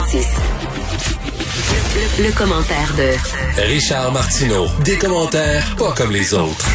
Le, 0.00 0.22
le 2.24 2.32
commentaire 2.32 2.94
de 2.96 3.12
Richard 3.70 4.10
Martineau. 4.12 4.66
Des 4.82 4.96
commentaires 4.96 5.62
pas 5.76 5.92
comme 5.92 6.10
les 6.10 6.32
autres. 6.32 6.66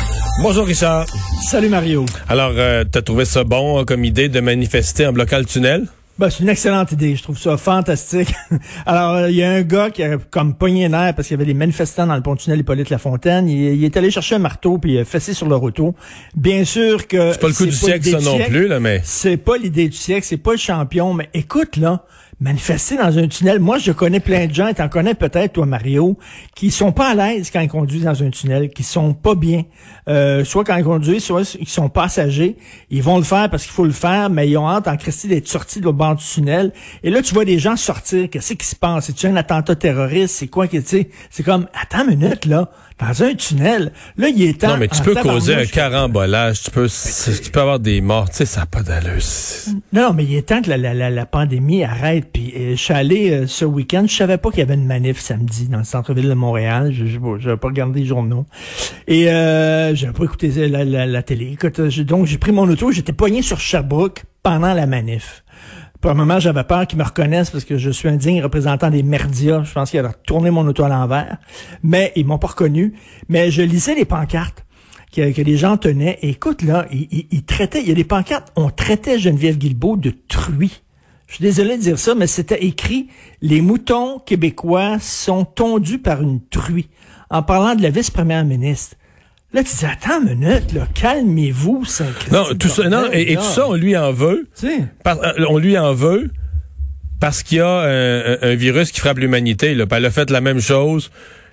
Bonjour 0.44 0.63
Richard. 0.67 1.08
Salut 1.44 1.70
Mario. 1.70 2.05
Alors, 2.30 2.52
euh, 2.55 2.84
t'as 2.90 3.02
trouvé 3.02 3.26
ça 3.26 3.44
bon 3.44 3.80
euh, 3.80 3.84
comme 3.84 4.05
idée 4.05 4.30
de 4.30 4.40
manifester 4.41 5.08
en 5.08 5.12
bloquant 5.12 5.40
le 5.40 5.45
tunnel? 5.45 5.88
Ben, 6.20 6.30
c'est 6.30 6.44
une 6.44 6.50
excellente 6.50 6.91
idée. 6.94 7.16
Je 7.16 7.23
trouve 7.23 7.38
ça 7.38 7.58
fantastique. 7.58 8.31
Alors, 8.86 9.16
euh, 9.16 9.30
il 9.31 9.36
y 9.36 9.44
a 9.44 9.50
un 9.50 9.64
gars 9.64 9.89
qui 9.89 10.03
a 10.03 10.17
comme 10.17 10.53
pogné 10.53 10.88
nerf 10.88 11.16
parce 11.16 11.28
qu'il 11.28 11.36
y 11.36 11.39
avait 11.39 11.52
des 11.52 11.55
manifestants 11.55 12.05
dans 12.08 12.16
le 12.16 12.22
pont-tunnel 12.22 12.59
Hippolyte 12.59 12.89
Lafontaine. 12.92 13.50
Il, 13.50 13.58
il 13.76 13.84
est 13.84 13.98
allé 13.98 14.12
chercher 14.12 14.36
un 14.36 14.39
marteau 14.39 14.78
puis 14.78 14.94
il 14.94 15.00
a 15.00 15.03
fessé 15.03 15.34
sur 15.34 15.50
leur 15.50 15.64
auto. 15.64 15.95
Bien 16.36 16.64
sûr 16.64 17.08
que... 17.08 17.31
C'est 17.34 17.42
pas 17.42 17.48
le 17.48 17.53
coup 17.53 17.66
du 17.66 17.72
siècle, 17.72 18.08
ça 18.08 18.20
non 18.22 18.36
siècle. 18.36 18.52
plus, 18.52 18.67
là, 18.67 18.80
mais... 18.80 19.02
C'est 19.03 19.36
pas 19.38 19.58
l'idée 19.58 19.89
du 19.89 19.98
siècle, 19.98 20.26
c'est 20.30 20.38
pas 20.38 20.52
le 20.52 20.58
champion, 20.58 21.14
mais 21.14 21.28
écoute, 21.34 21.76
là, 21.76 22.05
manifester 22.39 22.98
dans 22.98 23.17
un 23.17 23.27
tunnel. 23.27 23.59
Moi, 23.59 23.77
je 23.77 23.91
connais 23.91 24.20
plein 24.20 24.48
de 24.48 24.53
gens, 24.53 24.67
et 24.67 24.73
t'en 24.73 24.89
connais 24.89 25.13
peut-être, 25.13 25.53
toi, 25.53 25.66
Mario, 25.66 26.17
qui 26.55 26.71
sont 26.71 26.91
pas 26.91 27.11
à 27.11 27.16
l'aise 27.16 27.50
quand 27.52 27.61
ils 27.61 27.69
conduisent 27.69 28.03
dans 28.03 28.23
un 28.23 28.30
tunnel, 28.30 28.69
qui 28.69 28.83
sont 28.83 29.14
pas 29.14 29.36
bien. 29.36 29.64
Euh, 30.08 30.44
soit 30.44 30.64
quand 30.64 30.75
ils 30.75 30.83
conduisent, 30.83 31.23
soit 31.23 31.58
ils 31.59 31.67
sont 31.67 31.89
passagers. 31.89 32.58
Ils 32.89 33.02
vont 33.02 33.17
le 33.17 33.23
faire 33.23 33.50
parce 33.50 33.64
qu'il 33.64 33.72
faut 33.72 33.86
le 33.86 33.92
faire, 33.92 34.30
mais 34.30 34.50
ils 34.50 34.58
ont 34.58 34.67
hâte 34.67 34.88
en 34.88 34.97
Christie 34.97 35.27
d'être 35.27 35.47
sortis 35.47 35.80
de 35.80 35.86
l'autre 35.86 35.97
bord 35.97 36.16
du 36.16 36.23
tunnel. 36.23 36.73
Et 37.03 37.09
là, 37.09 37.22
tu 37.22 37.33
vois 37.33 37.45
des 37.45 37.59
gens 37.59 37.75
sortir. 37.75 38.30
Qu'est-ce 38.30 38.53
qui 38.53 38.66
se 38.66 38.75
passe? 38.75 39.05
C'est-tu 39.05 39.27
un 39.27 39.36
attentat 39.36 39.75
terroriste? 39.75 40.36
C'est 40.36 40.47
quoi 40.47 40.67
que, 40.67 40.77
tu 40.77 40.86
sais? 40.86 41.09
C'est 41.30 41.44
comme, 41.44 41.67
attends 41.80 42.08
une 42.09 42.17
minute, 42.17 42.45
là. 42.45 42.70
Dans 42.97 43.23
un 43.23 43.33
tunnel, 43.33 43.92
là, 44.16 44.30
il 44.30 44.42
est 44.42 44.61
temps. 44.61 44.70
Non, 44.70 44.77
mais 44.77 44.88
tu 44.88 45.02
peux 45.02 45.16
causer 45.16 45.53
un 45.53 45.66
carambolage, 45.66 46.64
tu 46.64 46.72
peux, 46.72 46.88
tu 46.88 47.52
peux 47.52 47.59
avoir 47.59 47.77
des 47.81 47.99
morts, 47.99 48.30
tu 48.30 48.38
sais, 48.38 48.45
ça 48.45 48.61
n'a 48.61 48.66
pas 48.67 48.83
d'allure. 48.83 49.22
Non, 49.92 50.14
mais 50.14 50.23
il 50.23 50.33
est 50.33 50.47
temps 50.47 50.61
que 50.61 50.70
la, 50.70 50.77
la, 50.77 50.94
la, 50.94 51.09
la 51.09 51.25
pandémie 51.25 51.83
arrête. 51.83 52.25
Puis 52.34 52.54
euh, 52.56 52.72
je 52.72 52.76
suis 52.81 52.94
allé 52.94 53.31
euh, 53.31 53.48
ce 53.48 53.66
week-end, 53.66 54.06
je 54.08 54.16
savais 54.16 54.38
pas 54.38 54.50
qu'il 54.50 54.59
y 54.59 54.64
avait 54.64 54.73
une 54.76 54.86
manif 54.86 55.20
samedi 55.20 55.68
dans 55.68 55.78
le 55.80 55.84
centre-ville 55.84 56.28
de 56.30 56.34
Montréal. 56.34 56.92
Je 56.94 57.04
n'avais 57.17 57.58
pas 57.58 57.67
regardé 57.67 58.02
les 58.02 58.06
journaux. 58.06 58.45
Et 59.08 59.30
euh, 59.30 59.95
j'avais 59.95 60.14
pas 60.14 60.23
écouté 60.23 60.50
la, 60.67 60.84
la, 61.06 61.23
télé. 61.23 61.52
Écoute, 61.54 61.80
euh, 61.80 62.04
donc 62.04 62.26
j'ai 62.26 62.38
pris 62.38 62.52
mon 62.52 62.67
auto, 62.70 62.92
j'étais 62.92 63.14
poigné 63.14 63.42
sur 63.42 63.59
Sherbrooke 63.59 64.23
pendant 64.44 64.73
la 64.73 64.86
manif. 64.86 65.44
Pour 66.02 66.12
un 66.12 66.16
moment, 66.16 66.40
j'avais 66.40 66.64
peur 66.64 66.86
qu'ils 66.86 67.00
me 67.00 67.04
reconnaissent 67.04 67.50
parce 67.50 67.64
que 67.66 67.78
je 67.78 67.90
suis 67.90 68.08
un 68.09 68.16
digne 68.17 68.44
représentant 68.44 68.89
des 68.92 69.02
merdias. 69.02 69.64
Je 69.64 69.73
pense 69.73 69.89
qu'ils 69.89 70.00
allaient 70.00 70.10
tourner 70.28 70.52
mon 70.52 70.67
auto 70.67 70.84
à 70.84 70.89
l'envers. 70.89 71.38
Mais 71.82 72.12
ils 72.16 72.26
m'ont 72.28 72.38
pas 72.38 72.48
reconnu. 72.48 72.94
Mais 73.28 73.50
je 73.50 73.64
lisais 73.64 73.95
les 73.95 74.06
pancartes 74.06 74.66
que, 75.16 75.32
que 75.32 75.42
les 75.42 75.58
gens 75.58 75.78
tenaient. 75.78 76.20
Et 76.22 76.30
écoute, 76.30 76.62
là, 76.62 76.86
ils, 76.92 77.08
ils- 77.12 77.28
ils 77.32 77.44
traitaient, 77.44 77.82
il 77.82 77.88
y 77.88 77.92
a 77.92 77.95
des 77.95 78.04
pancartes, 78.04 78.52
on 78.56 78.70
traitait 78.70 79.17
Geneviève 79.17 79.58
Guilbeault 79.58 79.95
de 79.98 80.14
truie. 80.28 80.84
Je 81.28 81.36
suis 81.36 81.44
désolé 81.44 81.78
de 81.78 81.81
dire 81.81 82.00
ça, 82.00 82.16
mais 82.16 82.28
c'était 82.28 82.64
écrit 82.64 83.08
«Les 83.42 83.62
moutons 83.62 84.20
québécois 84.20 84.98
sont 85.00 85.44
tondus 85.44 86.00
par 86.00 86.22
une 86.22 86.40
truie» 86.48 86.90
en 87.30 87.42
parlant 87.42 87.76
de 87.76 87.82
la 87.82 87.90
vice-première 87.90 88.45
ministre. 88.45 88.95
Là, 89.52 89.64
tu 89.64 89.76
dis, 89.76 89.86
attends 89.86 90.22
une 90.22 90.38
minute, 90.38 90.73
là, 90.73 90.88
calmez-vous, 90.94 91.86
saint 91.86 92.05
Non, 92.32 92.44
tout 92.60 92.67
ça, 92.67 92.89
non, 92.89 93.10
et, 93.11 93.32
et 93.32 93.36
tout 93.38 93.42
ça, 93.42 93.67
on 93.67 93.73
lui 93.73 93.98
en 93.98 94.11
veut. 94.11 94.48
Par- 95.04 95.17
euh, 95.23 95.45
on 95.49 95.58
lui 95.58 95.77
en 95.77 95.94
veut 95.94 96.30
parce 97.20 97.42
qu'il 97.42 97.60
y 97.60 97.61
a 97.61 97.80
un, 98.42 98.55
virus 98.55 98.92
qui 98.92 98.99
frappe 98.99 99.17
l'humanité. 99.17 99.73
Là. 99.73 99.88
Puis 99.88 99.98
Elle 99.98 100.05
a 100.05 100.11
fait 100.11 100.30
la 100.30 100.42
même 100.42 100.60
chose 100.60 101.10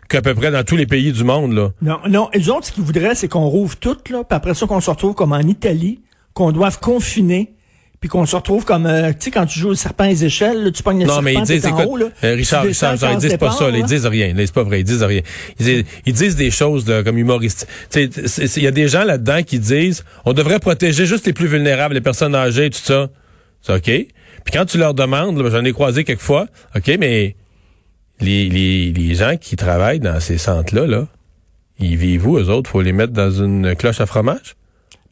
qu'à 0.09 0.21
peu 0.21 0.35
près 0.35 0.51
dans 0.51 0.65
tous 0.65 0.77
les 0.77 0.87
pays 0.87 1.13
du 1.13 1.25
monde. 1.25 1.53
Là. 1.53 1.71
Non, 1.81 1.99
non. 2.09 2.29
Et 2.33 2.41
les 2.41 2.51
autres, 2.51 2.67
ce 2.67 2.73
qu'ils 2.73 2.83
voudraient, 2.83 3.15
c'est 3.15 3.29
qu'on 3.29 3.47
rouvre 3.47 3.77
tout, 3.77 3.97
là, 4.11 4.25
puis 4.25 4.37
après 4.37 4.55
ça, 4.55 4.67
qu'on 4.67 4.81
se 4.81 4.91
retrouve 4.91 5.15
comme 5.15 5.33
en 5.33 5.41
Italie, 5.41 6.01
qu'on 6.35 6.53
doive 6.53 6.79
confiner, 6.81 7.55
puis 8.03 8.09
qu'on 8.09 8.27
se 8.27 8.35
retrouve 8.35 8.65
comme, 8.65 8.85
euh, 8.85 9.11
tu 9.11 9.17
sais, 9.21 9.31
quand 9.31 9.47
tu 9.47 9.61
joues 9.61 9.69
au 9.69 9.75
serpent 9.77 10.03
et 10.03 10.09
les 10.09 10.25
échelles, 10.25 10.65
là, 10.65 10.71
tu 10.73 10.83
pognes 10.83 10.99
le 10.99 11.07
Non, 11.07 11.13
serpent, 11.13 11.23
mais 11.23 11.35
ils 11.35 11.43
disent, 11.43 11.65
écoute, 11.65 11.87
haut, 11.87 11.97
là, 11.97 12.07
euh, 12.25 12.35
Richard, 12.35 12.65
Richard, 12.65 12.95
Richard, 12.95 13.13
ils 13.13 13.19
disent 13.19 13.37
pas 13.37 13.53
ça, 13.53 13.71
là, 13.71 13.77
ils 13.77 13.83
là. 13.83 13.87
disent 13.87 14.07
rien, 14.07 14.35
là, 14.35 14.43
c'est 14.45 14.53
pas 14.53 14.65
vrai, 14.65 14.81
ils 14.81 14.85
disent 14.85 15.05
rien. 15.05 15.21
Ils 15.61 15.65
disent, 15.65 15.85
ils 16.05 16.13
disent 16.13 16.35
des 16.35 16.51
choses 16.51 16.89
là, 16.89 17.05
comme 17.05 17.17
humoristes. 17.17 17.69
Il 17.95 18.63
y 18.63 18.67
a 18.67 18.73
des 18.73 18.89
gens 18.89 19.05
là-dedans 19.05 19.45
qui 19.45 19.61
disent, 19.61 20.05
on 20.25 20.33
devrait 20.33 20.59
protéger 20.59 21.07
juste 21.07 21.27
les 21.27 21.33
plus 21.33 21.47
vulnérables, 21.47 21.95
les 21.95 22.01
personnes 22.01 22.35
âgées, 22.35 22.71
tout 22.71 22.81
ça. 22.83 23.09
C'est 23.61 23.73
OK. 23.73 23.85
Puis 23.85 24.53
quand 24.53 24.65
tu 24.65 24.79
leur 24.79 24.95
demandes, 24.95 25.41
j'en 25.49 25.65
ai 25.65 25.73
croisé 25.73 26.03
quelques 26.03 26.23
fois, 26.23 26.49
OK, 26.75 26.91
mais 26.99 27.37
les, 28.19 28.49
les, 28.49 28.93
les 28.93 29.15
gens 29.15 29.37
qui 29.37 29.55
travaillent 29.55 30.01
dans 30.01 30.19
ces 30.19 30.39
centres-là, 30.39 30.89
là, 30.89 31.07
ils 31.79 31.97
vivent 31.97 32.27
où, 32.27 32.37
eux 32.37 32.51
autres? 32.51 32.69
Faut 32.69 32.83
les 32.83 32.93
mettre 32.93 33.13
dans 33.13 33.31
une 33.31 33.77
cloche 33.77 34.01
à 34.01 34.07
fromage? 34.07 34.57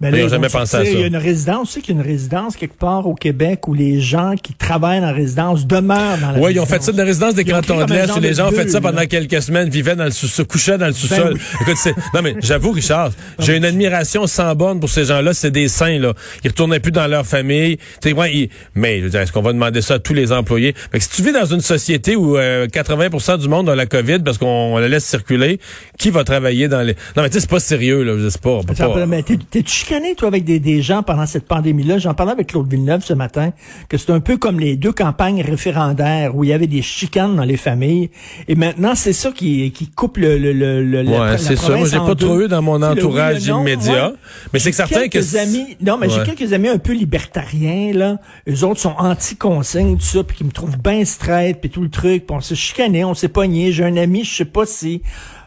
Ben 0.01 0.15
Ils 0.15 0.23
ont 0.23 0.27
ils 0.27 0.31
jamais 0.31 0.49
pensé 0.49 0.77
à 0.77 0.85
ça. 0.85 0.91
Il 0.91 0.99
y 0.99 1.03
a 1.03 1.07
une 1.09 1.17
résidence, 1.17 1.69
tu 1.69 1.75
sais 1.75 1.81
qu'il 1.83 1.95
y 1.95 1.99
a 1.99 2.01
une 2.01 2.07
résidence 2.07 2.57
quelque 2.57 2.79
part 2.79 3.07
au 3.07 3.15
Québec 3.15 3.69
où 3.69 3.75
les 3.75 4.01
gens 4.01 4.33
qui 4.43 4.55
travaillent 4.55 5.01
dans 5.01 5.09
la 5.09 5.13
résidence 5.13 5.67
demeurent 5.67 6.17
dans 6.19 6.31
la 6.33 6.39
Oui, 6.39 6.53
ils 6.55 6.61
ont 6.61 6.65
fait 6.65 6.83
ça 6.83 6.91
dans 6.93 6.99
la 6.99 7.05
résidence 7.05 7.35
des 7.35 7.45
cantons 7.45 7.85
de 7.85 7.93
l'Est 7.93 8.19
les 8.21 8.31
de 8.31 8.35
gens 8.35 8.49
ont 8.49 8.51
fait 8.53 8.71
ça 8.71 8.81
pendant 8.81 9.05
quelques 9.07 9.43
semaines, 9.43 9.69
vivaient 9.69 9.97
dans 9.97 10.05
le 10.05 10.11
sous 10.11 10.27
se 10.27 10.41
couchaient 10.41 10.79
dans 10.79 10.87
le 10.87 10.95
sous-sol. 10.95 11.37
Écoute, 11.61 11.77
c'est, 11.77 11.95
non 12.15 12.23
mais 12.23 12.35
j'avoue, 12.41 12.71
Richard, 12.73 13.11
j'ai 13.41 13.57
une 13.59 13.65
admiration 13.67 14.27
sans 14.27 14.55
borne 14.55 14.81
pour 14.81 14.89
ces 14.89 15.05
gens-là. 15.05 15.35
C'est 15.35 15.51
des 15.51 15.69
saints, 15.69 15.99
là. 15.99 16.15
Ils 16.45 16.49
retournaient 16.49 16.81
plus 16.81 16.93
dans 16.93 17.07
leur 17.07 17.27
famille. 17.27 17.77
Tu 17.77 18.09
sais, 18.09 18.13
ouais, 18.15 18.35
ils- 18.35 18.49
mais 18.75 19.01
je 19.01 19.05
veux 19.05 19.11
dire, 19.11 19.21
est-ce 19.21 19.33
qu'on 19.33 19.43
va 19.43 19.53
demander 19.53 19.83
ça 19.83 19.95
à 19.95 19.99
tous 19.99 20.15
les 20.15 20.33
employés? 20.33 20.75
Fait 20.93 20.99
que 20.99 21.05
si 21.05 21.11
tu 21.11 21.23
vis 21.23 21.33
dans 21.33 21.45
une 21.45 21.61
société 21.61 22.17
où 22.17 22.39
euh, 22.39 22.67
80% 22.69 23.37
du 23.39 23.49
monde 23.49 23.69
a 23.69 23.75
la 23.75 23.85
COVID 23.87 24.21
parce 24.21 24.39
qu'on 24.39 24.47
on 24.47 24.79
la 24.79 24.89
laisse 24.89 25.05
circuler, 25.05 25.61
qui 25.99 26.09
va 26.11 26.25
travailler 26.25 26.69
dans 26.69 26.81
les... 26.81 26.95
Non 27.17 27.23
mais 27.23 27.29
tu 27.29 27.35
sais, 27.35 27.41
c'est 27.41 27.51
pas 27.51 27.61
sérieux, 27.61 28.03
là. 28.03 28.15
Je 28.19 28.31
sais 28.31 28.39
pas. 28.39 28.61
Ça 28.75 28.87
pas- 28.89 28.95
chicané, 29.91 30.15
toi, 30.15 30.29
avec 30.29 30.45
des, 30.45 30.61
des 30.61 30.83
gens 30.83 31.03
pendant 31.03 31.27
cette 31.27 31.49
pandémie-là. 31.49 31.99
J'en 31.99 32.15
parlais 32.15 32.31
avec 32.33 32.47
Claude 32.49 32.71
Villeneuve 32.71 33.03
ce 33.05 33.13
matin, 33.13 33.51
que 33.89 33.97
c'est 33.99 34.11
un 34.13 34.21
peu 34.21 34.37
comme 34.37 34.61
les 34.61 34.77
deux 34.77 34.93
campagnes 34.93 35.43
référendaires 35.43 36.37
où 36.37 36.45
il 36.45 36.51
y 36.51 36.53
avait 36.53 36.69
des 36.69 36.81
chicanes 36.83 37.35
dans 37.35 37.43
les 37.45 37.57
familles. 37.57 38.11
Et 38.47 38.55
maintenant, 38.55 38.95
c'est 38.95 39.13
ça 39.13 39.33
qui, 39.33 39.73
qui 39.73 39.89
coupe 39.89 40.19
le, 40.19 40.39
le, 40.39 40.53
le, 40.53 40.85
le- 40.85 41.03
la- 41.03 41.11
Ouais, 41.11 41.31
la 41.33 41.39
c'est 41.39 41.57
ça. 41.57 41.77
Moi, 41.77 41.89
j'ai 41.89 41.97
pas 41.99 42.15
deux. 42.15 42.27
trop 42.27 42.41
eu 42.41 42.47
dans 42.49 42.63
mon 42.63 42.77
oui, 42.81 42.85
entourage 42.89 43.49
non, 43.49 43.63
immédiat. 43.63 44.11
ouais. 44.11 44.15
Mais 44.53 44.61
c'est 44.61 44.71
certain 44.71 45.09
que... 45.09 45.09
quelques 45.09 45.35
amis, 45.35 45.77
non, 45.85 45.97
mais 45.99 46.07
Ouais. 46.07 46.15
j'ai 46.25 46.35
quelques 46.37 46.53
amis 46.53 46.69
un 46.69 46.79
peu 46.79 46.93
libertariens, 46.93 47.93
là. 47.93 48.19
Eux 48.49 48.63
autres 48.65 48.79
sont 48.81 48.95
anti-consignes, 48.97 49.97
tout 49.97 50.05
ça, 50.05 50.23
puis 50.23 50.37
qui 50.37 50.45
me 50.45 50.53
trouvent 50.53 50.79
bien 50.79 51.05
straight, 51.05 51.61
puis 51.61 51.69
tout 51.71 51.83
le 51.83 51.91
truc, 51.91 52.27
puis 52.29 52.37
on 52.37 52.41
s'est 52.41 52.55
chicané, 52.55 53.05
on 53.05 53.15
s'est 53.15 53.29
pogné. 53.29 53.73
J'ai 53.73 53.85
un 53.85 53.97
ami, 53.97 54.23
je 54.25 54.33
sais 54.37 54.45
pas 54.45 54.67
si 54.67 55.03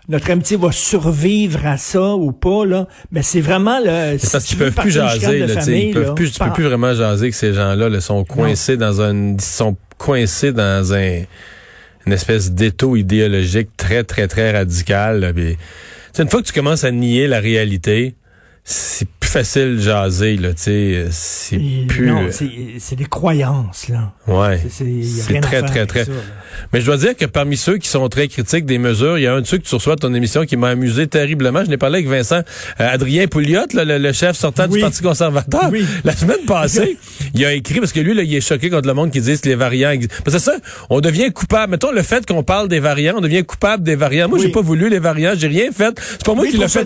notre 0.09 0.31
amitié 0.31 0.57
va 0.57 0.71
survivre 0.71 1.65
à 1.65 1.77
ça 1.77 2.15
ou 2.15 2.31
pas, 2.31 2.65
là. 2.65 2.87
Mais 3.11 3.23
c'est 3.23 3.41
vraiment, 3.41 3.79
le 3.79 4.17
C'est 4.19 4.31
parce 4.31 4.45
qu'ils 4.45 4.57
peuvent 4.57 4.73
plus 4.73 4.91
jaser, 4.91 5.39
là, 5.39 5.61
sais, 5.61 5.87
ils 5.87 5.93
peuvent 5.93 6.13
plus, 6.13 6.31
tu 6.31 6.39
peux 6.39 6.51
plus 6.51 6.65
vraiment 6.65 6.93
jaser 6.93 7.29
que 7.29 7.35
ces 7.35 7.53
gens-là, 7.53 7.89
là, 7.89 8.01
sont 8.01 8.25
coincés 8.25 8.77
dans 8.77 9.01
un, 9.01 9.33
ils 9.33 9.41
sont 9.41 9.77
coincés 9.97 10.51
dans 10.51 10.93
un, 10.93 11.23
une 12.05 12.13
espèce 12.13 12.51
d'étau 12.51 12.95
idéologique 12.95 13.69
très, 13.77 14.03
très, 14.03 14.27
très 14.27 14.51
radical, 14.51 15.21
là, 15.21 15.33
puis, 15.33 15.57
une 16.19 16.29
fois 16.29 16.41
que 16.41 16.47
tu 16.47 16.53
commences 16.53 16.83
à 16.83 16.91
nier 16.91 17.27
la 17.27 17.39
réalité, 17.39 18.15
c'est 18.63 19.07
facile 19.33 19.77
de 19.77 19.81
jaser, 19.81 20.37
là, 20.37 20.49
tu 20.53 20.61
sais, 20.63 21.05
c'est 21.11 21.57
plus, 21.87 22.07
Non, 22.11 22.27
c'est 22.31 22.49
c'est 22.79 22.95
des 22.95 23.05
croyances, 23.05 23.89
là. 23.89 24.13
ouais. 24.27 24.61
C'est- 24.69 25.41
très, 25.41 25.61
très, 25.63 25.85
très. 25.85 26.05
ça. 26.05 26.11
Mais 26.71 26.81
je 26.81 26.85
dois 26.85 26.97
dire 26.97 27.15
que 27.17 27.25
parmi 27.25 27.57
ceux 27.57 27.77
qui 27.77 27.87
sont 27.87 28.07
très 28.09 28.27
critiques 28.27 28.65
des 28.65 28.77
mesures, 28.77 29.17
il 29.17 29.23
y 29.23 29.27
a 29.27 29.33
un 29.33 29.41
de 29.41 29.47
ceux 29.47 29.57
que 29.57 29.63
tu 29.63 29.73
reçois 29.73 29.93
à 29.93 29.95
ton 29.95 30.13
émission 30.13 30.45
qui 30.45 30.55
m'a 30.55 30.69
amusé 30.69 31.07
terriblement. 31.07 31.63
Je 31.65 31.69
n'ai 31.69 31.77
parlé 31.77 31.97
avec 31.99 32.07
Vincent 32.09 32.41
euh, 32.79 32.93
Adrien 32.93 33.25
Pouliot, 33.27 33.61
là, 33.73 33.83
le, 33.85 33.97
le 33.97 34.13
chef 34.13 34.37
sortant 34.37 34.65
Oui. 34.69 34.75
du 34.75 34.81
Parti 34.81 35.01
conservateur. 35.01 35.69
Oui. 35.71 35.83
La 36.03 36.15
semaine 36.15 36.45
passée, 36.45 36.97
il 37.33 37.43
a 37.43 37.53
écrit, 37.53 37.79
parce 37.79 37.91
que 37.91 37.99
lui, 37.99 38.13
là, 38.13 38.21
il 38.21 38.33
est 38.35 38.41
choqué 38.41 38.69
contre 38.69 38.87
le 38.87 38.93
monde 38.93 39.09
qui 39.11 39.19
dit 39.19 39.39
que 39.39 39.49
les 39.49 39.55
variants 39.55 39.89
existent. 39.91 40.15
Parce 40.23 40.37
que 40.37 40.41
ça, 40.43 40.53
on 40.91 41.01
devient 41.01 41.31
coupable. 41.33 41.71
Mettons 41.71 41.91
le 41.91 42.03
fait 42.03 42.23
qu'on 42.25 42.43
parle 42.43 42.67
des 42.67 42.79
variants, 42.79 43.15
on 43.17 43.21
devient 43.21 43.43
coupable 43.43 43.81
des 43.83 43.95
variants. 43.95 44.29
Moi, 44.29 44.37
Oui. 44.37 44.45
j'ai 44.45 44.51
pas 44.51 44.61
voulu 44.61 44.89
les 44.89 44.99
variants, 44.99 45.33
j'ai 45.35 45.47
rien 45.47 45.71
fait. 45.71 45.99
C'est 46.11 46.23
pas 46.25 46.35
moi 46.35 46.45
qui 46.45 46.57
l'ai 46.57 46.67
fait. 46.67 46.83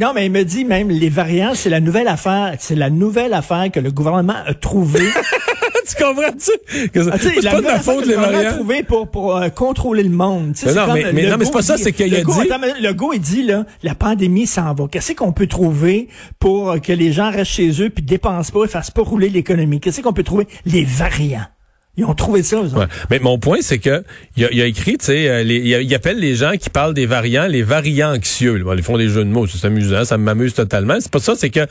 Non, 0.00 0.12
mais 0.14 0.26
il 0.26 0.32
me 0.32 0.44
dit 0.44 0.64
même, 0.64 0.88
les 0.90 1.08
variants, 1.08 1.52
c'est 1.54 1.68
la 1.70 1.79
nouvelle 1.80 2.08
affaire, 2.08 2.54
c'est 2.58 2.74
la 2.74 2.90
nouvelle 2.90 3.32
affaire 3.34 3.70
que 3.72 3.80
le 3.80 3.90
gouvernement 3.90 4.36
a 4.46 4.54
trouvée. 4.54 5.00
tu 5.88 6.04
comprends-tu? 6.04 6.88
Que 6.90 7.02
ça- 7.04 7.10
Ah, 7.12 7.16
c'est 7.20 7.40
la 7.42 7.50
pas 7.50 7.60
de 7.60 7.66
ma 7.66 7.78
faute, 7.80 8.06
les 8.06 8.14
le 8.14 8.20
variants. 8.20 8.52
trouvée 8.54 8.82
pour, 8.82 9.08
pour 9.08 9.36
euh, 9.36 9.48
contrôler 9.48 10.02
le 10.02 10.10
monde. 10.10 10.54
Mais 10.64 10.74
non, 10.74 10.84
comme, 10.86 10.94
mais- 10.94 11.12
mais 11.12 11.28
non, 11.28 11.36
mais 11.38 11.44
c'est 11.44 11.50
pas 11.52 11.62
ça, 11.62 11.76
c'est 11.76 11.92
qu'il 11.92 12.14
a 12.14 12.22
dit- 12.22 12.40
attends, 12.40 12.58
mais 12.60 12.78
Legault, 12.80 13.12
il 13.12 13.20
dit, 13.20 13.42
là, 13.42 13.64
la 13.82 13.94
pandémie 13.94 14.46
s'en 14.46 14.72
va. 14.74 14.86
Qu'est-ce 14.90 15.12
qu'on 15.12 15.32
peut 15.32 15.46
trouver 15.46 16.08
pour 16.38 16.80
que 16.80 16.92
les 16.92 17.12
gens 17.12 17.30
restent 17.30 17.52
chez 17.52 17.70
eux 17.82 17.90
puis 17.90 18.04
dépensent 18.04 18.52
pas 18.52 18.64
et 18.64 18.68
fassent 18.68 18.90
pas 18.90 19.02
rouler 19.02 19.28
l'économie? 19.28 19.80
Qu'est-ce 19.80 20.00
qu'on 20.00 20.12
peut 20.12 20.22
trouver? 20.22 20.46
Les 20.66 20.84
variants. 20.84 21.46
Ils 22.00 22.06
ont 22.06 22.14
trouvé 22.14 22.42
ça. 22.42 22.62
Mais 23.10 23.18
mon 23.18 23.38
point, 23.38 23.58
c'est 23.60 23.78
que 23.78 24.02
il 24.38 24.44
a, 24.44 24.48
a, 24.48 24.66
écrit, 24.66 24.96
tu 24.96 25.04
sais, 25.06 25.28
euh, 25.28 25.42
il, 25.42 25.94
appelle 25.94 26.18
les 26.18 26.34
gens 26.34 26.52
qui 26.58 26.70
parlent 26.70 26.94
des 26.94 27.04
variants 27.04 27.46
les 27.46 27.62
variants 27.62 28.14
anxieux. 28.14 28.58
Bon, 28.64 28.72
ils 28.72 28.82
font 28.82 28.96
des 28.96 29.08
jeux 29.08 29.24
de 29.24 29.28
mots, 29.28 29.46
c'est 29.46 29.66
amusant, 29.66 30.06
ça 30.06 30.16
m'amuse 30.16 30.54
totalement. 30.54 30.96
C'est 30.98 31.10
pas 31.10 31.18
ça, 31.18 31.34
c'est 31.36 31.50
que 31.50 31.66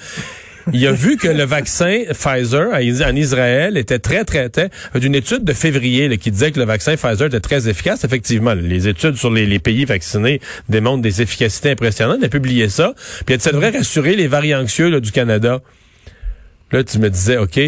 il 0.72 0.86
a 0.86 0.92
vu 0.92 1.18
que 1.18 1.28
le 1.28 1.46
vaccin 1.46 2.04
Pfizer 2.14 2.68
en 2.72 3.16
Israël 3.16 3.76
était 3.76 3.98
très, 3.98 4.24
très, 4.24 4.50
très... 4.50 4.70
d'une 4.94 5.16
étude 5.16 5.44
de 5.44 5.54
février 5.54 6.16
qui 6.20 6.30
disait 6.30 6.52
que 6.52 6.60
le 6.60 6.66
vaccin 6.66 6.96
Pfizer 6.96 7.26
était 7.26 7.40
très 7.40 7.68
efficace. 7.68 8.04
Effectivement, 8.04 8.54
les 8.54 8.88
études 8.88 9.16
sur 9.16 9.32
les, 9.32 9.58
pays 9.58 9.86
vaccinés 9.86 10.42
démontrent 10.68 11.02
des 11.02 11.24
efficacités 11.24 11.72
impressionnantes. 11.72 12.18
Il 12.20 12.26
a 12.26 12.30
publié 12.30 12.70
ça. 12.70 12.94
Puis 13.26 13.38
ça 13.40 13.52
devrait 13.52 13.72
rassurer 13.72 14.16
les 14.16 14.28
variants 14.28 14.62
anxieux 14.62 15.02
du 15.02 15.12
Canada. 15.12 15.60
Là, 16.72 16.84
tu 16.84 17.00
me 17.00 17.10
disais, 17.10 17.38
OK. 17.38 17.60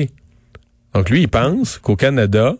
Donc 0.93 1.09
lui, 1.09 1.21
il 1.21 1.27
pense 1.27 1.77
qu'au 1.77 1.95
Canada, 1.95 2.55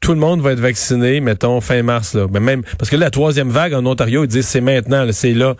tout 0.00 0.12
le 0.12 0.18
monde 0.18 0.42
va 0.42 0.52
être 0.52 0.60
vacciné, 0.60 1.20
mettons, 1.20 1.60
fin 1.62 1.82
mars. 1.82 2.14
Là. 2.14 2.26
Mais 2.30 2.40
même 2.40 2.62
Parce 2.78 2.90
que 2.90 2.96
la 2.96 3.10
troisième 3.10 3.48
vague 3.48 3.72
en 3.72 3.86
Ontario, 3.86 4.24
ils 4.24 4.28
disent 4.28 4.46
c'est 4.46 4.60
maintenant, 4.60 5.06
c'est 5.12 5.32
là. 5.32 5.54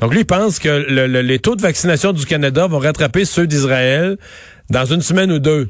Donc 0.00 0.12
lui, 0.12 0.20
il 0.20 0.26
pense 0.26 0.60
que 0.60 0.68
les 0.68 1.38
taux 1.40 1.56
de 1.56 1.62
vaccination 1.62 2.12
du 2.12 2.24
Canada 2.24 2.66
vont 2.68 2.78
rattraper 2.78 3.24
ceux 3.24 3.46
d'Israël 3.46 4.16
dans 4.70 4.84
une 4.84 5.00
semaine 5.00 5.32
ou 5.32 5.40
deux. 5.40 5.68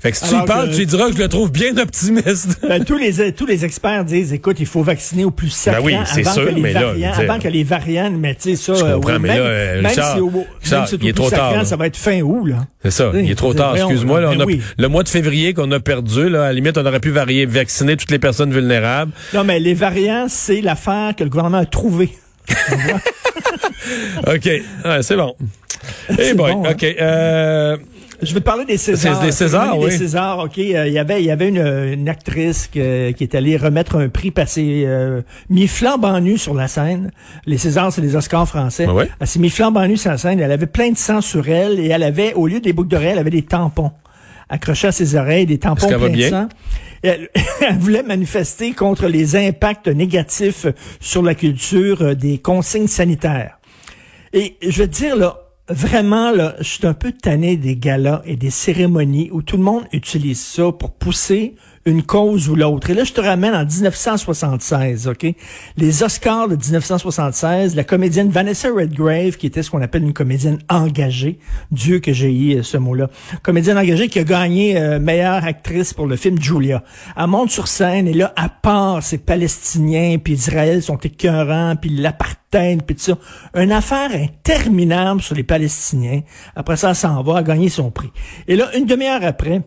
Fait 0.00 0.10
que 0.10 0.16
si 0.16 0.24
tu 0.28 0.44
parles, 0.46 0.70
tu 0.74 0.84
diras 0.84 1.10
que 1.10 1.16
je 1.16 1.22
le 1.22 1.28
trouve 1.28 1.52
bien 1.52 1.76
optimiste. 1.78 2.58
Ben, 2.62 2.84
tous 2.84 2.98
les 2.98 3.32
tous 3.32 3.46
les 3.46 3.64
experts 3.64 4.04
disent, 4.04 4.32
écoute, 4.32 4.58
il 4.58 4.66
faut 4.66 4.82
vacciner 4.82 5.24
au 5.24 5.30
plus 5.30 5.50
sacré 5.50 5.80
ben 5.80 5.86
oui, 5.86 5.94
avant, 5.94 6.32
sûr, 6.32 6.46
que 6.46 6.50
les 6.50 6.72
variants, 6.72 7.12
avant 7.12 7.38
que 7.38 7.48
les 7.48 7.62
variants, 7.64 8.10
mais 8.10 8.34
tu 8.34 8.56
sais 8.56 8.56
ça, 8.56 8.74
je 8.74 8.94
comprends, 8.94 9.18
mais 9.20 9.28
là, 9.28 9.34
euh, 9.36 9.82
même, 9.82 9.92
si, 9.92 10.20
au, 10.20 10.30
même 10.30 10.86
si 10.86 10.96
il 10.96 11.08
est 11.08 11.12
trop 11.12 11.30
tard. 11.30 11.64
ça 11.64 11.76
va 11.76 11.86
être 11.86 11.96
fin 11.96 12.20
août 12.20 12.46
là. 12.46 12.66
C'est 12.82 12.90
ça, 12.90 13.12
il 13.14 13.30
est 13.30 13.34
trop 13.34 13.54
tard. 13.54 13.76
Excuse-moi, 13.76 14.20
ben 14.20 14.46
le 14.78 14.88
mois 14.88 15.02
de 15.02 15.08
février 15.08 15.54
qu'on 15.54 15.70
a 15.70 15.80
perdu, 15.80 16.28
là, 16.28 16.42
à 16.42 16.46
la 16.46 16.52
limite, 16.52 16.76
on 16.78 16.86
aurait 16.86 17.00
pu 17.00 17.10
varier, 17.10 17.46
vacciner 17.46 17.96
toutes 17.96 18.10
les 18.10 18.18
personnes 18.18 18.52
vulnérables. 18.52 19.12
Non, 19.34 19.44
mais 19.44 19.60
les 19.60 19.74
variants, 19.74 20.26
c'est 20.28 20.60
l'affaire 20.60 21.14
que 21.16 21.22
le 21.22 21.30
gouvernement 21.30 21.58
a 21.58 21.66
trouvée. 21.66 22.10
ok, 24.26 24.50
c'est 25.02 25.16
bon. 25.16 25.36
Eh 26.18 26.34
bon, 26.34 26.64
hein? 26.64 26.70
ok. 26.72 26.84
Euh, 26.84 27.76
je 28.22 28.34
te 28.34 28.38
parler 28.38 28.64
des 28.64 28.76
Césars. 28.76 29.20
Des 29.20 29.32
Césars, 29.32 29.78
oui. 29.78 29.90
Des 29.90 29.98
Césars, 29.98 30.38
OK. 30.38 30.58
Euh, 30.58 30.86
il 30.86 30.92
y 30.92 30.98
avait, 30.98 31.20
il 31.20 31.26
y 31.26 31.30
avait 31.30 31.48
une, 31.48 31.58
une 31.58 32.08
actrice 32.08 32.68
qui 32.68 32.78
est 32.78 33.34
allée 33.34 33.56
remettre 33.56 33.96
un 33.96 34.08
prix 34.08 34.30
passé 34.30 34.84
euh, 34.86 35.22
mis 35.50 35.66
flambant 35.66 36.20
nu 36.20 36.38
sur 36.38 36.54
la 36.54 36.68
scène. 36.68 37.10
Les 37.46 37.58
Césars, 37.58 37.92
c'est 37.92 38.00
les 38.00 38.14
Oscars 38.14 38.48
français. 38.48 38.86
Ah 38.88 39.04
elle 39.18 39.26
s'est 39.26 39.40
mis 39.40 39.50
flambant 39.50 39.86
nu 39.86 39.96
sur 39.96 40.10
la 40.10 40.18
scène. 40.18 40.40
Elle 40.40 40.52
avait 40.52 40.66
plein 40.66 40.90
de 40.90 40.96
sang 40.96 41.20
sur 41.20 41.48
elle 41.48 41.80
et 41.80 41.88
elle 41.88 42.04
avait, 42.04 42.34
au 42.34 42.46
lieu 42.46 42.60
des 42.60 42.72
boucles 42.72 42.90
d'oreilles, 42.90 43.10
elle 43.12 43.18
avait 43.18 43.30
des 43.30 43.42
tampons 43.42 43.90
accrochés 44.48 44.88
à 44.88 44.92
ses 44.92 45.16
oreilles, 45.16 45.46
des 45.46 45.58
tampons 45.58 45.88
pleins 45.88 46.10
de 46.10 46.22
sang. 46.22 46.48
Elle, 47.02 47.28
elle, 47.68 47.78
voulait 47.78 48.02
manifester 48.02 48.72
contre 48.72 49.08
les 49.08 49.34
impacts 49.34 49.88
négatifs 49.88 50.66
sur 51.00 51.22
la 51.22 51.34
culture 51.34 52.02
euh, 52.02 52.14
des 52.14 52.38
consignes 52.38 52.86
sanitaires. 52.86 53.58
Et 54.32 54.56
je 54.62 54.82
veux 54.82 54.88
te 54.88 54.94
dire, 54.94 55.16
là, 55.16 55.41
vraiment, 55.72 56.30
là, 56.30 56.54
je 56.58 56.68
suis 56.68 56.86
un 56.86 56.94
peu 56.94 57.12
tanné 57.12 57.56
des 57.56 57.76
galas 57.76 58.22
et 58.24 58.36
des 58.36 58.50
cérémonies 58.50 59.30
où 59.32 59.42
tout 59.42 59.56
le 59.56 59.62
monde 59.62 59.84
utilise 59.92 60.40
ça 60.40 60.72
pour 60.72 60.92
pousser 60.92 61.54
une 61.84 62.02
cause 62.02 62.48
ou 62.48 62.54
l'autre. 62.54 62.90
Et 62.90 62.94
là, 62.94 63.04
je 63.04 63.12
te 63.12 63.20
ramène 63.20 63.54
en 63.54 63.64
1976, 63.64 65.08
OK? 65.08 65.26
Les 65.76 66.02
Oscars 66.02 66.48
de 66.48 66.56
1976, 66.56 67.74
la 67.74 67.84
comédienne 67.84 68.30
Vanessa 68.30 68.68
Redgrave, 68.68 69.36
qui 69.36 69.46
était 69.46 69.62
ce 69.62 69.70
qu'on 69.70 69.82
appelle 69.82 70.02
une 70.02 70.12
comédienne 70.12 70.58
engagée, 70.68 71.38
Dieu 71.70 71.98
que 71.98 72.12
j'ai 72.12 72.32
eu 72.32 72.62
ce 72.62 72.76
mot-là, 72.76 73.10
comédienne 73.42 73.78
engagée 73.78 74.08
qui 74.08 74.18
a 74.18 74.24
gagné 74.24 74.78
euh, 74.78 75.00
meilleure 75.00 75.44
actrice 75.44 75.92
pour 75.92 76.06
le 76.06 76.16
film 76.16 76.40
Julia. 76.40 76.84
Elle 77.16 77.26
monte 77.26 77.50
sur 77.50 77.66
scène 77.66 78.06
et 78.06 78.14
là, 78.14 78.32
à 78.36 78.48
part 78.48 79.02
ces 79.02 79.18
Palestiniens, 79.18 80.18
puis 80.22 80.34
Israël 80.34 80.82
sont 80.82 80.98
écœurants, 80.98 81.74
puis 81.76 81.90
l'apartheid, 81.90 82.82
puis 82.84 82.94
tout 82.94 83.02
ça, 83.02 83.18
une 83.54 83.72
affaire 83.72 84.10
interminable 84.14 85.20
sur 85.20 85.34
les 85.34 85.42
Palestiniens. 85.42 86.20
Après 86.54 86.76
ça, 86.76 86.90
elle 86.90 86.96
s'en 86.96 87.22
va, 87.22 87.38
à 87.38 87.42
gagner 87.42 87.68
son 87.68 87.90
prix. 87.90 88.10
Et 88.46 88.56
là, 88.56 88.68
une 88.76 88.86
demi-heure 88.86 89.24
après, 89.24 89.62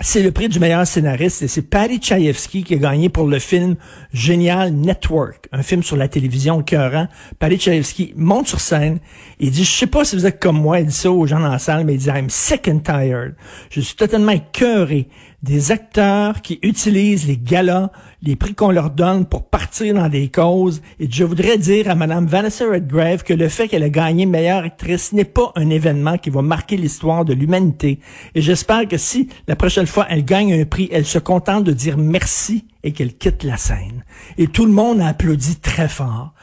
c'est 0.00 0.22
le 0.22 0.32
prix 0.32 0.48
du 0.48 0.58
meilleur 0.58 0.86
scénariste 0.86 1.42
et 1.42 1.48
c'est 1.48 1.62
Patty 1.62 2.00
Chayefsky 2.02 2.64
qui 2.64 2.74
a 2.74 2.78
gagné 2.78 3.08
pour 3.08 3.26
le 3.26 3.38
film 3.38 3.76
Génial 4.12 4.72
Network, 4.72 5.48
un 5.52 5.62
film 5.62 5.84
sur 5.84 5.96
la 5.96 6.08
télévision 6.08 6.62
cœurant. 6.62 7.06
Patty 7.38 7.58
Chayefsky 7.58 8.12
monte 8.16 8.48
sur 8.48 8.60
scène 8.60 8.98
et 9.38 9.50
dit, 9.50 9.64
je 9.64 9.70
sais 9.70 9.86
pas 9.86 10.04
si 10.04 10.16
vous 10.16 10.26
êtes 10.26 10.40
comme 10.40 10.60
moi, 10.60 10.80
il 10.80 10.86
dit 10.86 10.92
ça 10.92 11.12
aux 11.12 11.26
gens 11.26 11.38
dans 11.38 11.48
la 11.48 11.60
salle, 11.60 11.84
mais 11.84 11.94
il 11.94 11.98
dit, 11.98 12.08
I'm 12.08 12.28
sick 12.28 12.66
and 12.66 12.80
tired. 12.80 13.34
Je 13.70 13.80
suis 13.80 13.94
totalement 13.94 14.32
écœuré 14.32 15.08
des 15.44 15.72
acteurs 15.72 16.40
qui 16.40 16.58
utilisent 16.62 17.26
les 17.26 17.36
galas, 17.36 17.90
les 18.22 18.34
prix 18.34 18.54
qu'on 18.54 18.70
leur 18.70 18.88
donne 18.88 19.26
pour 19.26 19.44
partir 19.44 19.94
dans 19.94 20.08
des 20.08 20.28
causes. 20.28 20.80
Et 20.98 21.06
je 21.08 21.22
voudrais 21.22 21.58
dire 21.58 21.90
à 21.90 21.94
Madame 21.94 22.26
Vanessa 22.26 22.64
Redgrave 22.64 23.22
que 23.24 23.34
le 23.34 23.50
fait 23.50 23.68
qu'elle 23.68 23.82
a 23.82 23.90
gagné 23.90 24.24
meilleure 24.24 24.64
actrice 24.64 25.12
n'est 25.12 25.24
pas 25.24 25.52
un 25.54 25.68
événement 25.68 26.16
qui 26.16 26.30
va 26.30 26.40
marquer 26.40 26.78
l'histoire 26.78 27.26
de 27.26 27.34
l'humanité. 27.34 28.00
Et 28.34 28.40
j'espère 28.40 28.88
que 28.88 28.96
si 28.96 29.28
la 29.46 29.54
prochaine 29.54 29.83
fois 29.86 30.06
elle 30.08 30.24
gagne 30.24 30.52
un 30.52 30.64
prix, 30.64 30.88
elle 30.92 31.06
se 31.06 31.18
contente 31.18 31.64
de 31.64 31.72
dire 31.72 31.96
merci 31.98 32.66
et 32.82 32.92
qu'elle 32.92 33.16
quitte 33.16 33.42
la 33.42 33.56
scène. 33.56 34.04
Et 34.38 34.46
tout 34.46 34.66
le 34.66 34.72
monde 34.72 35.00
a 35.00 35.08
applaudi 35.08 35.56
très 35.56 35.88
fort. 35.88 36.34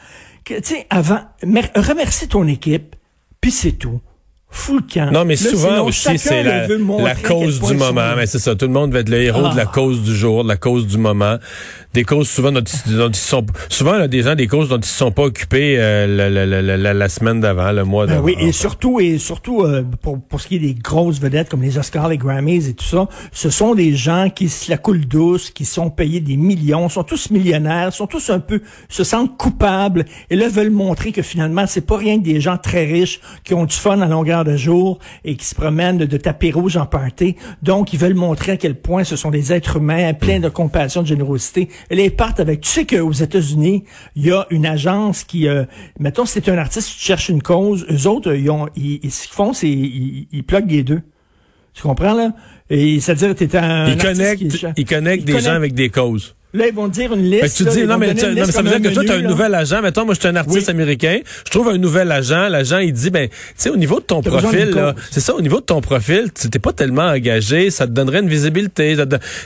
Tu 0.44 0.54
sais, 0.62 0.86
avant, 0.90 1.20
remercie 1.42 2.28
ton 2.28 2.46
équipe, 2.48 2.96
puis 3.40 3.50
c'est 3.50 3.72
tout. 3.72 4.00
Non, 5.12 5.24
mais 5.24 5.36
souvent 5.36 5.86
aussi, 5.86 6.18
c'est 6.18 6.42
la, 6.42 6.66
la 6.66 7.14
cause 7.14 7.60
du 7.60 7.74
moment. 7.74 8.14
Mais 8.16 8.26
c'est 8.26 8.38
ça, 8.38 8.54
tout 8.54 8.66
le 8.66 8.72
monde 8.72 8.92
va 8.92 9.00
être 9.00 9.08
le 9.08 9.20
héros 9.20 9.48
de 9.48 9.56
la 9.56 9.62
ah. 9.62 9.72
cause 9.72 10.02
du 10.02 10.14
jour, 10.14 10.44
de 10.44 10.48
la 10.48 10.56
cause 10.56 10.86
du 10.86 10.98
moment. 10.98 11.38
Des 11.94 12.04
causes 12.04 12.28
souvent 12.28 12.52
dont, 12.52 12.62
ils 12.62 13.14
sont... 13.14 13.44
Souvent, 13.68 13.92
là, 13.98 14.08
des 14.08 14.22
gens, 14.22 14.34
des 14.34 14.46
causes 14.46 14.70
dont 14.70 14.76
ils 14.76 14.80
ne 14.80 14.84
sont 14.84 15.10
pas 15.10 15.24
occupés 15.24 15.76
euh, 15.78 16.06
la, 16.06 16.30
la, 16.30 16.62
la, 16.76 16.94
la, 16.94 17.08
semaine 17.10 17.40
d'avant, 17.40 17.70
le 17.70 17.84
mois 17.84 18.06
ben 18.06 18.14
d'avant. 18.14 18.24
oui, 18.24 18.34
et 18.38 18.52
surtout, 18.52 18.98
et 18.98 19.18
surtout 19.18 19.62
euh, 19.62 19.82
pour, 20.00 20.18
pour 20.18 20.40
ce 20.40 20.48
qui 20.48 20.56
est 20.56 20.60
des 20.60 20.74
grosses 20.74 21.20
vedettes 21.20 21.50
comme 21.50 21.62
les 21.62 21.76
Oscars, 21.76 22.08
les 22.08 22.16
Grammys 22.16 22.66
et 22.66 22.72
tout 22.72 22.84
ça, 22.84 23.08
ce 23.30 23.50
sont 23.50 23.74
des 23.74 23.94
gens 23.94 24.30
qui 24.34 24.48
se 24.48 24.70
la 24.70 24.78
coulent 24.78 25.04
douce, 25.04 25.50
qui 25.50 25.66
sont 25.66 25.90
payés 25.90 26.20
des 26.20 26.38
millions, 26.38 26.88
sont 26.88 27.04
tous 27.04 27.30
millionnaires, 27.30 27.92
sont 27.92 28.06
tous 28.06 28.30
un 28.30 28.40
peu, 28.40 28.62
se 28.88 29.04
sentent 29.04 29.36
coupables, 29.36 30.06
et 30.30 30.36
là 30.36 30.48
veulent 30.48 30.70
montrer 30.70 31.12
que 31.12 31.22
finalement, 31.22 31.66
c'est 31.66 31.86
pas 31.86 31.98
rien 31.98 32.18
que 32.18 32.24
des 32.24 32.40
gens 32.40 32.56
très 32.56 32.84
riches 32.86 33.20
qui 33.44 33.52
ont 33.52 33.64
du 33.64 33.76
fun 33.76 34.00
à 34.00 34.06
longueur 34.06 34.41
de 34.44 34.56
jour 34.56 34.98
et 35.24 35.36
qui 35.36 35.44
se 35.44 35.54
promènent 35.54 35.98
de, 35.98 36.16
tapis 36.16 36.52
rouge 36.52 36.76
en 36.76 36.86
party. 36.86 37.36
Donc, 37.62 37.92
ils 37.92 37.98
veulent 37.98 38.14
montrer 38.14 38.52
à 38.52 38.56
quel 38.56 38.74
point 38.74 39.04
ce 39.04 39.16
sont 39.16 39.30
des 39.30 39.52
êtres 39.52 39.76
humains 39.76 40.12
pleins 40.14 40.40
de 40.40 40.48
compassion, 40.48 41.02
de 41.02 41.06
générosité. 41.06 41.68
Et 41.90 41.96
les 41.96 42.10
partent 42.10 42.40
avec. 42.40 42.60
Tu 42.60 42.68
sais 42.68 42.86
qu'aux 42.86 43.12
États-Unis, 43.12 43.84
il 44.16 44.26
y 44.26 44.32
a 44.32 44.46
une 44.50 44.66
agence 44.66 45.24
qui, 45.24 45.48
euh, 45.48 45.64
mettons, 45.98 46.26
si 46.26 46.40
un 46.46 46.58
artiste, 46.58 46.90
tu 46.98 47.04
cherches 47.04 47.28
une 47.28 47.42
cause, 47.42 47.86
eux 47.90 48.06
autres, 48.08 48.34
ils 48.34 48.50
ont, 48.50 48.68
ils, 48.76 49.10
ce 49.10 49.22
qu'ils 49.22 49.34
font, 49.34 49.52
c'est 49.52 49.68
ils, 49.68 50.28
ils 50.32 50.44
pluguent 50.44 50.70
les 50.70 50.82
deux. 50.82 51.02
Tu 51.74 51.82
comprends 51.82 52.14
là? 52.14 52.32
Et 52.68 53.00
c'est-à-dire, 53.00 53.34
t'es 53.34 53.56
un. 53.56 53.88
Ils 53.88 53.96
connectent, 53.96 54.66
ils 54.76 54.84
connectent 54.84 55.24
des 55.24 55.40
gens 55.40 55.52
avec 55.52 55.74
des 55.74 55.88
causes. 55.88 56.34
Là, 56.54 56.66
ils 56.66 56.74
vont 56.74 56.88
dire 56.88 57.14
une 57.14 57.30
liste. 57.30 57.56
tu 57.56 57.64
dis, 57.64 57.84
non, 57.84 57.96
mais, 57.96 58.14
ça 58.16 58.62
veut 58.62 58.78
dire 58.78 58.82
que 58.82 58.94
toi, 58.94 59.04
tu 59.04 59.10
as 59.10 59.14
un 59.14 59.22
nouvel 59.22 59.54
agent. 59.54 59.80
Mettons, 59.80 60.04
moi, 60.04 60.14
je 60.14 60.20
suis 60.20 60.28
un 60.28 60.36
artiste 60.36 60.68
américain. 60.68 61.20
Je 61.46 61.50
trouve 61.50 61.68
un 61.68 61.78
nouvel 61.78 62.12
agent. 62.12 62.48
L'agent, 62.48 62.78
il 62.78 62.92
dit, 62.92 63.10
ben, 63.10 63.28
tu 63.28 63.34
sais, 63.56 63.70
au 63.70 63.76
niveau 63.76 64.00
de 64.00 64.04
ton 64.04 64.20
profil, 64.20 64.70
là, 64.70 64.94
c'est 65.10 65.20
ça, 65.20 65.34
au 65.34 65.40
niveau 65.40 65.60
de 65.60 65.64
ton 65.64 65.80
profil, 65.80 66.30
tu 66.32 66.50
t'es 66.50 66.58
pas 66.58 66.72
tellement 66.72 67.06
engagé. 67.06 67.70
Ça 67.70 67.86
te 67.86 67.92
donnerait 67.92 68.20
une 68.20 68.28
visibilité. 68.28 68.96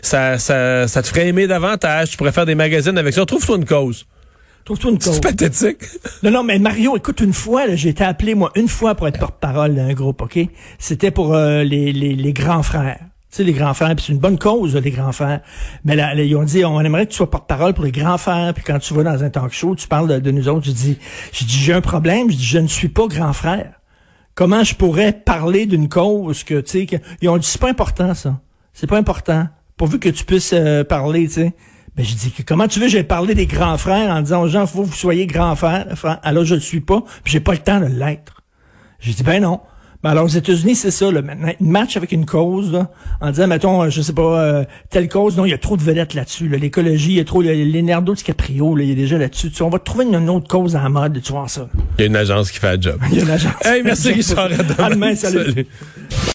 Ça, 0.03 0.39
ça, 0.39 0.89
ça, 0.89 1.03
te 1.03 1.07
ferait 1.09 1.29
aimer 1.29 1.47
davantage. 1.47 2.11
Tu 2.11 2.17
pourrais 2.17 2.33
faire 2.33 2.47
des 2.47 2.57
magazines 2.57 2.99
avec 2.99 3.15
ça. 3.15 3.25
Trouve-toi 3.25 3.57
une 3.57 3.65
cause. 3.65 4.07
Trouve-toi 4.65 4.91
une 4.91 4.99
cause. 4.99 5.15
C'est 5.15 5.23
pathétique. 5.23 5.79
Non, 6.25 6.33
non, 6.33 6.43
mais 6.43 6.59
Mario, 6.59 6.97
écoute, 6.97 7.21
une 7.21 7.33
fois, 7.33 7.75
j'ai 7.77 7.91
été 7.91 8.03
appelé, 8.03 8.35
moi, 8.35 8.51
une 8.57 8.69
fois 8.69 8.97
pour 8.97 9.07
être 9.07 9.21
porte-parole 9.21 9.77
d'un 9.77 9.93
groupe, 9.93 10.23
OK? 10.23 10.39
C'était 10.81 11.13
pour 11.13 11.35
euh, 11.35 11.63
les, 11.63 11.93
les, 11.93 12.15
les 12.17 12.33
grands 12.33 12.65
frères 12.65 12.99
sais, 13.31 13.45
les 13.45 13.53
grands 13.53 13.75
frères, 13.75 13.95
puis 13.95 14.05
c'est 14.07 14.13
une 14.13 14.19
bonne 14.19 14.39
cause, 14.39 14.77
les 14.77 14.91
grands 14.91 15.13
frères. 15.13 15.41
Mais 15.85 15.97
là, 15.97 16.15
ils 16.15 16.37
ont 16.37 16.45
dit, 16.45 16.65
on 16.65 16.81
aimerait 16.81 17.07
que 17.07 17.11
tu 17.11 17.17
sois 17.17 17.31
porte-parole 17.31 17.75
pour 17.75 17.85
les 17.85 17.93
grands 17.93 18.19
frères, 18.19 18.53
puis 18.55 18.65
quand 18.65 18.79
tu 18.79 18.95
vas 18.95 19.03
dans 19.03 19.23
un 19.23 19.31
talk 19.31 19.53
show, 19.53 19.75
tu 19.75 19.89
parles 19.89 20.21
de, 20.21 20.31
nous 20.31 20.49
autres. 20.49 20.67
Je 20.67 20.73
dis, 20.73 20.99
j'ai 21.33 21.73
un 21.73 21.81
problème, 21.81 22.31
je 22.31 22.37
dis, 22.37 22.45
je 22.45 22.59
ne 22.59 22.67
suis 22.67 22.89
pas 22.89 23.07
grand 23.07 23.33
frère. 23.33 23.81
Comment 24.35 24.65
je 24.65 24.75
pourrais 24.75 25.13
parler 25.13 25.67
d'une 25.67 25.89
cause 25.89 26.45
que, 26.45 26.61
tu 26.61 26.87
sais, 26.87 27.01
ils 27.23 27.29
ont 27.29 27.39
dit, 27.39 27.47
c'est 27.47 27.61
pas 27.61 27.71
important, 27.71 28.15
ça. 28.15 28.41
C'est 28.73 28.87
pas 28.87 28.99
important. 28.99 29.49
Pourvu 29.77 29.99
que 29.99 30.09
tu 30.09 30.25
puisses 30.25 30.53
euh, 30.53 30.85
parler, 30.85 31.27
tu 31.27 31.35
sais. 31.35 31.55
Ben, 31.97 32.05
je 32.05 32.15
dis, 32.15 32.33
comment 32.47 32.69
tu 32.69 32.79
veux, 32.79 32.89
j'ai 32.89 33.05
parlé 33.05 33.35
des 33.35 33.47
grands 33.47 33.79
frères 33.79 34.15
en 34.15 34.21
disant 34.21 34.43
aux 34.43 34.49
gens, 34.49 34.67
faut 34.67 34.83
que 34.83 34.89
vous 34.89 34.93
soyez 34.93 35.27
grands 35.27 35.57
frères. 35.57 35.87
Alors, 36.23 36.45
je 36.45 36.55
ne 36.55 36.59
le 36.59 36.65
suis 36.65 36.81
pas, 36.81 37.03
puis 37.25 37.33
j'ai 37.33 37.41
pas 37.41 37.53
le 37.53 37.59
temps 37.59 37.81
de 37.81 37.87
l'être. 37.87 38.43
J'ai 39.01 39.15
dit, 39.15 39.23
ben 39.23 39.43
non. 39.43 39.61
Ben 40.07 40.13
alors, 40.13 40.27
aux 40.27 40.29
États-Unis, 40.29 40.77
c'est 40.77 40.93
ça, 40.93 41.11
là, 41.11 41.21
maintenant, 41.21 41.85
avec 41.97 42.13
une 42.13 42.27
cause, 42.27 42.71
là, 42.71 42.93
en 43.21 43.33
disant, 43.33 43.49
mettons, 43.49 43.83
euh, 43.83 43.91
je 43.91 44.01
sais 44.03 44.13
pas, 44.13 44.41
euh, 44.41 44.65
telle 44.89 45.09
cause, 45.09 45.37
non, 45.37 45.47
il 45.47 45.51
y 45.51 45.53
a 45.53 45.59
trop 45.59 45.77
de 45.77 45.83
vedettes 45.83 46.15
là-dessus. 46.15 46.47
L'écologie, 46.47 47.11
il 47.11 47.17
y 47.17 47.21
a 47.21 47.25
trop, 47.25 47.43
Leonardo 47.43 48.15
DiCaprio, 48.15 48.77
là, 48.77 48.85
il 48.85 48.93
est 48.93 48.95
déjà 48.95 49.19
là-dessus. 49.19 49.51
Tu, 49.51 49.65
on 49.65 49.69
va 49.69 49.81
trouver 49.81 50.05
une, 50.05 50.31
autre 50.31 50.47
cause 50.47 50.77
en 50.77 50.89
mode, 50.91 51.21
tu 51.21 51.33
vois 51.33 51.49
ça. 51.49 51.69
Il 51.99 52.03
y 52.03 52.05
a 52.05 52.07
une 52.07 52.15
agence 52.15 52.53
qui 52.53 52.61
fait 52.61 52.77
le 52.77 52.83
job. 52.83 53.01
il 53.11 53.17
y 53.17 53.21
a 53.21 53.25
une 53.25 53.31
agence. 53.31 53.55
Hey, 53.65 53.83
merci, 53.83 54.13
Richard. 54.13 54.51
À 54.79 54.91
demain, 54.91 55.17
salut. 55.17 55.67